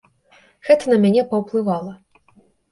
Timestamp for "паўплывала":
1.35-1.93